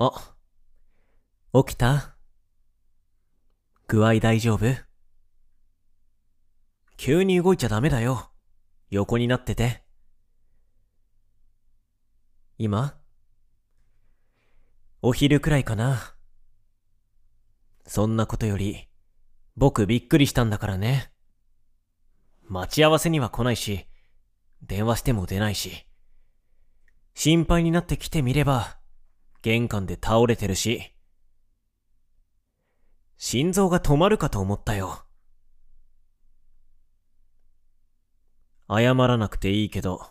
[0.00, 0.36] あ、
[1.52, 2.14] 起きた？
[3.88, 4.64] 具合大丈夫？
[6.96, 8.30] 急に動いちゃダメだよ。
[8.90, 9.82] 横になってて。
[12.58, 12.96] 今？
[15.02, 16.14] お昼くらいかな。
[17.84, 18.86] そんなことより、
[19.56, 21.10] 僕びっくりしたんだからね。
[22.44, 23.88] 待ち合わせには来ないし、
[24.62, 25.88] 電話しても出ないし。
[27.14, 28.77] 心配になって来てみれば、
[29.42, 30.94] 玄関で倒れてるし。
[33.16, 35.04] 心臓が止まるかと思ったよ。
[38.70, 40.02] 謝らなくていいけど、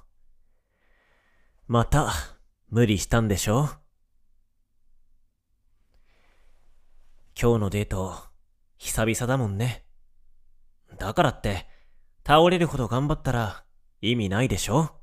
[1.67, 2.11] また、
[2.69, 3.69] 無理したんでしょ？
[7.39, 8.15] 今日のデート、
[8.77, 9.85] 久々だもんね。
[10.97, 11.67] だからって、
[12.25, 13.63] 倒れるほど頑張ったら
[14.01, 14.99] 意味ないでしょ？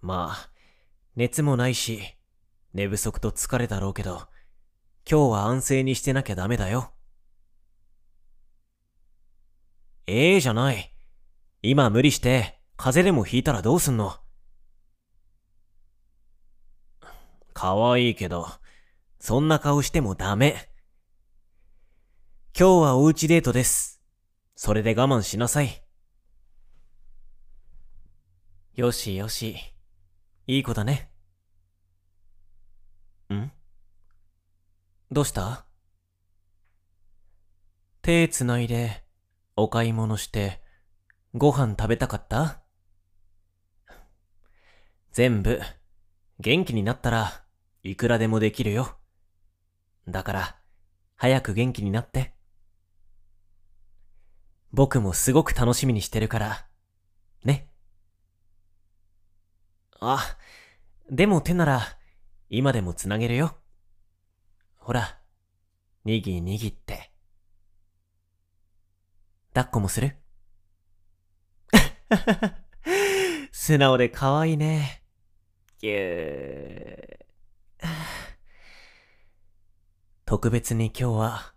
[0.00, 0.50] まあ、
[1.16, 2.02] 熱もないし、
[2.72, 4.28] 寝不足と疲れだろうけど、
[5.10, 6.92] 今日は安静にしてなきゃダメだよ。
[10.06, 10.94] ええじゃない。
[11.62, 14.18] 今無理して、風邪でもひいたらどうすんの？
[17.52, 18.46] かわいいけど、
[19.18, 20.70] そんな顔してもダメ。
[22.58, 24.00] 今日はおうちデートです。
[24.54, 25.82] それで我慢しなさい。
[28.74, 29.56] よしよし。
[30.46, 31.10] いい子だね。
[33.32, 33.52] ん
[35.12, 35.66] どうした？
[38.00, 39.02] 手つないで、
[39.56, 40.62] お買い物して、
[41.34, 42.62] ご飯食べたかった？
[45.10, 45.60] 全部、
[46.38, 47.42] 元気になったら
[47.82, 48.98] いくらでもできるよ。
[50.06, 50.56] だから、
[51.16, 52.32] 早く元気になって。
[54.72, 56.66] 僕もすごく楽しみにしてるから、
[57.42, 57.68] ね。
[59.98, 60.36] あ、
[61.10, 61.80] でも手なら、
[62.48, 63.56] 今でもつなげるよ。
[64.80, 65.18] ほら、
[66.04, 67.12] にぎにぎって。
[69.52, 70.16] 抱っこもする？
[73.52, 75.04] 素直で可愛いね。
[75.78, 77.86] ぎゅー。
[80.24, 81.54] 特別に今日は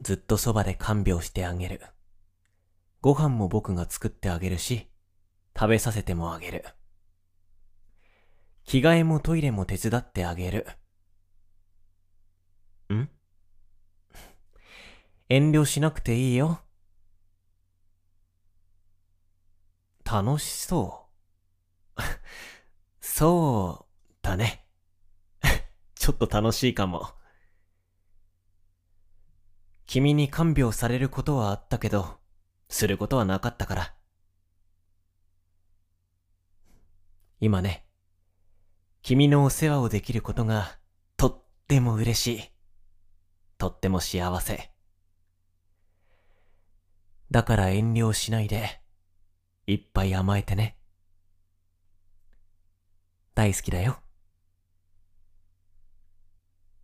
[0.00, 1.82] ずっとそばで看病してあげる。
[3.00, 4.88] ご飯も僕が作ってあげるし、
[5.58, 6.64] 食べさせてもあげる。
[8.64, 10.68] 着替えもトイレも手伝ってあげる。
[12.92, 13.08] ん
[15.32, 16.60] 遠慮しなくていいよ。
[20.04, 21.08] 楽しそ
[21.96, 22.02] う。
[23.00, 24.66] そうだね。
[25.96, 27.14] ちょっと楽しいかも。
[29.86, 32.20] 君に看病されることはあったけど、
[32.68, 33.96] することはなかったから。
[37.40, 37.86] 今ね、
[39.00, 40.78] 君のお世話をできることが
[41.16, 42.50] とっても嬉しい。
[43.56, 44.71] とっても幸せ。
[47.32, 48.78] だから遠慮しないで、
[49.66, 50.76] いっぱい甘えてね。
[53.34, 54.01] 大好きだよ。